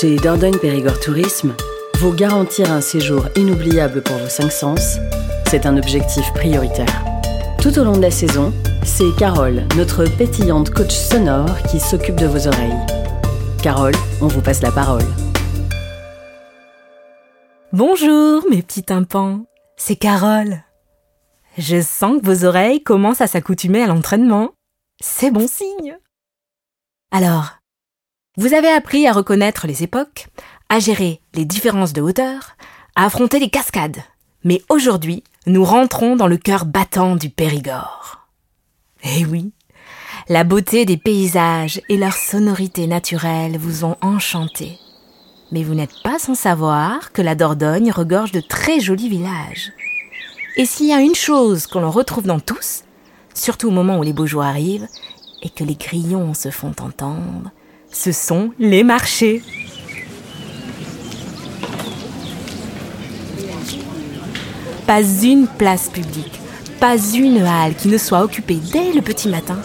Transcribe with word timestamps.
Chez 0.00 0.14
Dordogne 0.14 0.56
Périgord 0.58 1.00
Tourisme, 1.00 1.56
vous 1.98 2.12
garantir 2.12 2.70
un 2.70 2.80
séjour 2.80 3.24
inoubliable 3.34 4.00
pour 4.00 4.16
vos 4.16 4.28
cinq 4.28 4.52
sens, 4.52 4.98
c'est 5.48 5.66
un 5.66 5.76
objectif 5.76 6.32
prioritaire. 6.34 7.04
Tout 7.60 7.76
au 7.80 7.84
long 7.84 7.96
de 7.96 8.02
la 8.02 8.12
saison, 8.12 8.52
c'est 8.84 9.12
Carole, 9.18 9.66
notre 9.76 10.04
pétillante 10.04 10.70
coach 10.70 10.92
sonore, 10.92 11.60
qui 11.68 11.80
s'occupe 11.80 12.14
de 12.14 12.26
vos 12.26 12.46
oreilles. 12.46 12.78
Carole, 13.60 13.94
on 14.20 14.28
vous 14.28 14.40
passe 14.40 14.62
la 14.62 14.70
parole. 14.70 15.02
Bonjour 17.72 18.44
mes 18.48 18.62
petits 18.62 18.84
tympans, 18.84 19.46
c'est 19.76 19.96
Carole. 19.96 20.62
Je 21.56 21.80
sens 21.80 22.20
que 22.20 22.26
vos 22.26 22.44
oreilles 22.44 22.84
commencent 22.84 23.20
à 23.20 23.26
s'accoutumer 23.26 23.82
à 23.82 23.88
l'entraînement. 23.88 24.50
C'est 25.00 25.32
bon 25.32 25.48
signe. 25.48 25.98
Alors, 27.10 27.57
vous 28.38 28.54
avez 28.54 28.68
appris 28.68 29.08
à 29.08 29.12
reconnaître 29.12 29.66
les 29.66 29.82
époques, 29.82 30.28
à 30.68 30.78
gérer 30.78 31.20
les 31.34 31.44
différences 31.44 31.92
de 31.92 32.00
hauteur, 32.00 32.56
à 32.94 33.04
affronter 33.04 33.40
les 33.40 33.50
cascades. 33.50 33.98
Mais 34.44 34.62
aujourd'hui, 34.68 35.24
nous 35.46 35.64
rentrons 35.64 36.14
dans 36.14 36.28
le 36.28 36.36
cœur 36.36 36.64
battant 36.64 37.16
du 37.16 37.30
Périgord. 37.30 38.28
Eh 39.02 39.26
oui, 39.26 39.50
la 40.28 40.44
beauté 40.44 40.84
des 40.84 40.96
paysages 40.96 41.80
et 41.88 41.96
leur 41.96 42.12
sonorité 42.12 42.86
naturelle 42.86 43.58
vous 43.58 43.84
ont 43.84 43.96
enchanté. 44.02 44.78
Mais 45.50 45.64
vous 45.64 45.74
n'êtes 45.74 46.00
pas 46.04 46.20
sans 46.20 46.36
savoir 46.36 47.10
que 47.10 47.22
la 47.22 47.34
Dordogne 47.34 47.90
regorge 47.90 48.30
de 48.30 48.40
très 48.40 48.78
jolis 48.78 49.08
villages. 49.08 49.72
Et 50.56 50.64
s'il 50.64 50.86
y 50.86 50.92
a 50.92 51.00
une 51.00 51.16
chose 51.16 51.66
qu'on 51.66 51.82
en 51.82 51.90
retrouve 51.90 52.26
dans 52.26 52.40
tous, 52.40 52.84
surtout 53.34 53.66
au 53.66 53.72
moment 53.72 53.98
où 53.98 54.04
les 54.04 54.12
beaux 54.12 54.26
jours 54.26 54.44
arrivent 54.44 54.86
et 55.42 55.50
que 55.50 55.64
les 55.64 55.74
grillons 55.74 56.34
se 56.34 56.50
font 56.50 56.74
entendre, 56.80 57.50
ce 57.92 58.12
sont 58.12 58.50
les 58.58 58.82
marchés. 58.82 59.42
Pas 64.86 65.02
une 65.02 65.46
place 65.46 65.88
publique, 65.88 66.40
pas 66.80 66.96
une 66.96 67.42
halle 67.42 67.74
qui 67.74 67.88
ne 67.88 67.98
soit 67.98 68.22
occupée 68.22 68.58
dès 68.72 68.92
le 68.92 69.02
petit 69.02 69.28
matin 69.28 69.58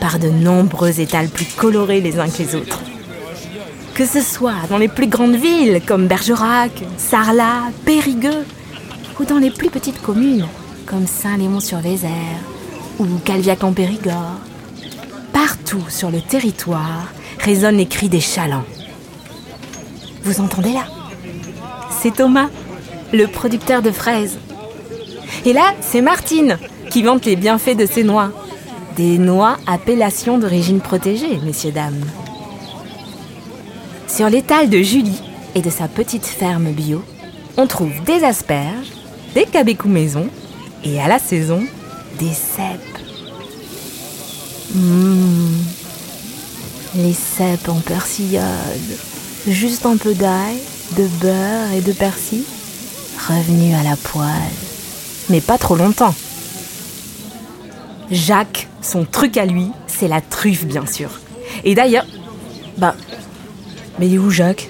par 0.00 0.18
de 0.18 0.28
nombreux 0.28 1.00
étals 1.00 1.28
plus 1.28 1.46
colorés 1.46 2.00
les 2.00 2.18
uns 2.18 2.28
que 2.28 2.38
les 2.38 2.54
autres. 2.54 2.80
Que 3.94 4.06
ce 4.06 4.22
soit 4.22 4.54
dans 4.70 4.78
les 4.78 4.88
plus 4.88 5.08
grandes 5.08 5.34
villes 5.34 5.82
comme 5.86 6.06
Bergerac, 6.06 6.70
Sarlat, 6.96 7.70
Périgueux, 7.84 8.44
ou 9.18 9.24
dans 9.24 9.38
les 9.38 9.50
plus 9.50 9.68
petites 9.68 10.00
communes 10.00 10.46
comme 10.86 11.06
Saint-Léon-sur-Vézère 11.06 12.40
ou 12.98 13.06
Calviac 13.24 13.62
en 13.62 13.72
Périgord. 13.72 14.38
Partout 15.32 15.84
sur 15.88 16.10
le 16.10 16.20
territoire 16.20 17.08
résonnent 17.42 17.76
les 17.76 17.86
cris 17.86 18.08
des 18.08 18.20
chalands. 18.20 18.64
Vous 20.22 20.40
entendez 20.40 20.72
là? 20.72 20.86
C'est 21.90 22.14
Thomas, 22.14 22.48
le 23.12 23.26
producteur 23.26 23.82
de 23.82 23.90
fraises. 23.90 24.38
Et 25.44 25.52
là, 25.52 25.74
c'est 25.80 26.02
Martine, 26.02 26.58
qui 26.90 27.02
vante 27.02 27.24
les 27.24 27.36
bienfaits 27.36 27.76
de 27.76 27.86
ses 27.86 28.04
noix. 28.04 28.30
Des 28.96 29.18
noix 29.18 29.56
appellation 29.66 30.38
d'origine 30.38 30.80
protégée, 30.80 31.38
messieurs, 31.44 31.72
dames. 31.72 32.04
Sur 34.06 34.28
l'étal 34.28 34.68
de 34.68 34.82
Julie 34.82 35.22
et 35.54 35.62
de 35.62 35.70
sa 35.70 35.88
petite 35.88 36.26
ferme 36.26 36.72
bio, 36.72 37.02
on 37.56 37.66
trouve 37.66 37.92
des 38.04 38.24
asperges, 38.24 38.92
des 39.34 39.44
cabécous 39.44 39.88
maison 39.88 40.28
et 40.84 41.00
à 41.00 41.08
la 41.08 41.18
saison, 41.18 41.62
des 42.18 42.32
cèpes. 42.32 42.98
Mmh. 44.74 45.79
Les 46.96 47.12
cèpes 47.12 47.68
en 47.68 47.78
persillade, 47.78 48.44
juste 49.46 49.86
un 49.86 49.96
peu 49.96 50.12
d'ail, 50.12 50.56
de 50.96 51.06
beurre 51.20 51.72
et 51.72 51.80
de 51.82 51.92
persil, 51.92 52.42
revenus 53.28 53.76
à 53.76 53.84
la 53.84 53.94
poêle, 53.96 54.26
mais 55.28 55.40
pas 55.40 55.56
trop 55.56 55.76
longtemps. 55.76 56.14
Jacques, 58.10 58.66
son 58.82 59.04
truc 59.04 59.36
à 59.36 59.46
lui, 59.46 59.68
c'est 59.86 60.08
la 60.08 60.20
truffe 60.20 60.64
bien 60.64 60.84
sûr. 60.84 61.20
Et 61.62 61.76
d'ailleurs, 61.76 62.06
bah, 62.76 62.96
mais 64.00 64.08
il 64.08 64.14
est 64.14 64.18
où 64.18 64.30
Jacques? 64.30 64.68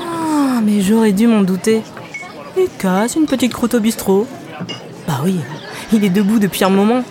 Ah, 0.00 0.60
mais 0.64 0.80
j'aurais 0.80 1.12
dû 1.12 1.26
m'en 1.26 1.42
douter. 1.42 1.82
Il 2.56 2.68
casse 2.78 3.16
une 3.16 3.26
petite 3.26 3.52
croûte 3.52 3.74
au 3.74 3.80
bistrot. 3.80 4.26
Bah 5.06 5.20
oui, 5.22 5.38
il 5.92 6.02
est 6.02 6.10
debout 6.10 6.38
depuis 6.38 6.64
un 6.64 6.70
moment. 6.70 7.02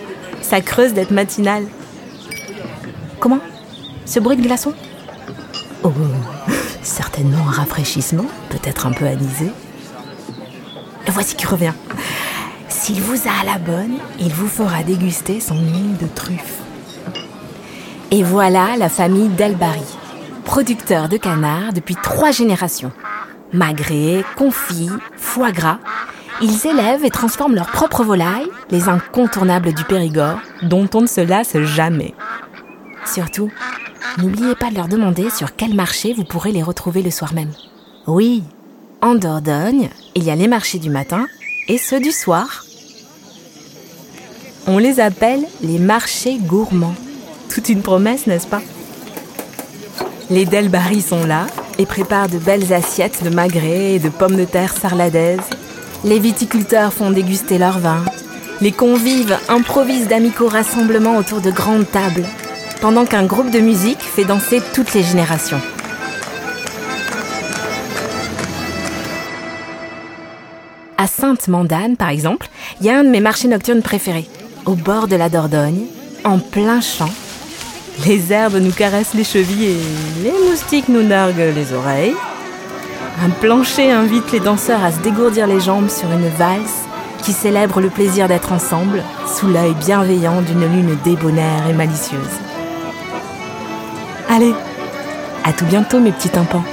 Ça 0.44 0.60
creuse 0.60 0.92
d'être 0.92 1.10
matinal. 1.10 1.64
Comment? 3.18 3.40
Ce 4.04 4.20
bruit 4.20 4.36
de 4.36 4.42
glaçon 4.42 4.74
Oh, 5.82 5.90
certainement 6.82 7.48
un 7.48 7.50
rafraîchissement, 7.50 8.26
peut-être 8.50 8.86
un 8.86 8.92
peu 8.92 9.06
anisé. 9.06 9.50
Le 11.06 11.12
voici 11.12 11.34
qui 11.34 11.46
revient. 11.46 11.72
S'il 12.68 13.00
vous 13.00 13.26
a 13.26 13.40
à 13.40 13.44
la 13.46 13.58
bonne, 13.58 13.94
il 14.20 14.34
vous 14.34 14.46
fera 14.46 14.82
déguster 14.82 15.40
son 15.40 15.56
huile 15.56 15.96
de 15.96 16.06
truffe. 16.14 16.58
Et 18.10 18.22
voilà 18.22 18.76
la 18.76 18.90
famille 18.90 19.28
Delbary, 19.28 19.80
producteur 20.44 21.08
de 21.08 21.16
canards 21.16 21.72
depuis 21.72 21.96
trois 21.96 22.32
générations. 22.32 22.92
Magret, 23.54 24.22
confit, 24.36 24.90
foie 25.16 25.52
gras, 25.52 25.78
ils 26.42 26.66
élèvent 26.66 27.04
et 27.04 27.10
transforment 27.10 27.54
leurs 27.54 27.70
propres 27.70 28.04
volailles, 28.04 28.48
les 28.70 28.88
incontournables 28.88 29.72
du 29.72 29.84
Périgord, 29.84 30.38
dont 30.62 30.88
on 30.94 31.02
ne 31.02 31.06
se 31.06 31.20
lasse 31.20 31.56
jamais. 31.58 32.14
Surtout, 33.06 33.50
n'oubliez 34.18 34.54
pas 34.54 34.70
de 34.70 34.76
leur 34.76 34.88
demander 34.88 35.30
sur 35.30 35.54
quel 35.56 35.74
marché 35.74 36.12
vous 36.12 36.24
pourrez 36.24 36.52
les 36.52 36.62
retrouver 36.62 37.02
le 37.02 37.10
soir 37.10 37.34
même. 37.34 37.52
Oui, 38.06 38.42
en 39.00 39.14
Dordogne, 39.14 39.90
il 40.14 40.24
y 40.24 40.30
a 40.30 40.36
les 40.36 40.48
marchés 40.48 40.78
du 40.78 40.90
matin 40.90 41.26
et 41.68 41.78
ceux 41.78 42.00
du 42.00 42.10
soir. 42.10 42.64
On 44.66 44.78
les 44.78 44.98
appelle 44.98 45.44
les 45.62 45.78
marchés 45.78 46.38
gourmands. 46.38 46.94
Toute 47.50 47.68
une 47.68 47.82
promesse, 47.82 48.26
n'est-ce 48.26 48.46
pas? 48.46 48.62
Les 50.30 50.46
Delbary 50.46 51.02
sont 51.02 51.26
là 51.26 51.46
et 51.78 51.84
préparent 51.84 52.28
de 52.28 52.38
belles 52.38 52.72
assiettes 52.72 53.22
de 53.22 53.28
magret 53.28 53.94
et 53.94 53.98
de 53.98 54.08
pommes 54.08 54.36
de 54.36 54.44
terre 54.44 54.72
sarladaises. 54.72 55.40
Les 56.04 56.18
viticulteurs 56.18 56.92
font 56.92 57.10
déguster 57.10 57.56
leur 57.56 57.78
vin. 57.78 58.04
Les 58.60 58.72
convives 58.72 59.38
improvisent 59.48 60.06
d'amicaux 60.06 60.48
rassemblements 60.48 61.16
autour 61.16 61.40
de 61.40 61.50
grandes 61.50 61.90
tables, 61.90 62.26
pendant 62.82 63.06
qu'un 63.06 63.24
groupe 63.24 63.50
de 63.50 63.58
musique 63.58 64.02
fait 64.02 64.24
danser 64.24 64.60
toutes 64.74 64.92
les 64.92 65.02
générations. 65.02 65.60
À 70.98 71.06
Sainte-Mandane, 71.06 71.96
par 71.96 72.10
exemple, 72.10 72.48
il 72.80 72.86
y 72.86 72.90
a 72.90 72.98
un 72.98 73.04
de 73.04 73.08
mes 73.08 73.20
marchés 73.20 73.48
nocturnes 73.48 73.82
préférés. 73.82 74.28
Au 74.66 74.74
bord 74.74 75.08
de 75.08 75.16
la 75.16 75.30
Dordogne, 75.30 75.86
en 76.22 76.38
plein 76.38 76.82
champ, 76.82 77.10
les 78.06 78.30
herbes 78.30 78.60
nous 78.60 78.72
caressent 78.72 79.14
les 79.14 79.24
chevilles 79.24 79.68
et 79.68 80.22
les 80.22 80.50
moustiques 80.50 80.90
nous 80.90 81.02
narguent 81.02 81.54
les 81.54 81.72
oreilles. 81.72 82.14
Un 83.22 83.30
plancher 83.30 83.92
invite 83.92 84.32
les 84.32 84.40
danseurs 84.40 84.82
à 84.82 84.90
se 84.90 85.00
dégourdir 85.00 85.46
les 85.46 85.60
jambes 85.60 85.88
sur 85.88 86.10
une 86.10 86.28
valse 86.28 86.84
qui 87.22 87.32
célèbre 87.32 87.80
le 87.80 87.88
plaisir 87.88 88.28
d'être 88.28 88.52
ensemble 88.52 89.02
sous 89.26 89.46
l'œil 89.46 89.74
bienveillant 89.74 90.42
d'une 90.42 90.60
lune 90.60 90.98
débonnaire 91.04 91.68
et 91.68 91.72
malicieuse. 91.72 92.20
Allez, 94.28 94.54
à 95.44 95.52
tout 95.52 95.64
bientôt 95.64 96.00
mes 96.00 96.12
petits 96.12 96.28
tympans. 96.28 96.64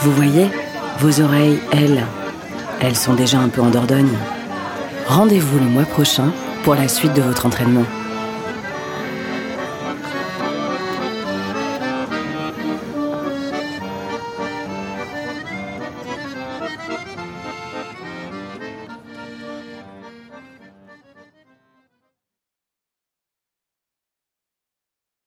Vous 0.00 0.12
voyez, 0.12 0.50
vos 1.00 1.20
oreilles, 1.20 1.60
elles, 1.72 2.04
elles 2.80 2.96
sont 2.96 3.14
déjà 3.14 3.38
un 3.38 3.48
peu 3.48 3.60
en 3.60 3.70
Dordogne. 3.70 4.16
Rendez-vous 5.06 5.58
le 5.58 5.66
mois 5.66 5.84
prochain 5.84 6.32
pour 6.62 6.74
la 6.74 6.88
suite 6.88 7.14
de 7.14 7.22
votre 7.22 7.46
entraînement. 7.46 7.84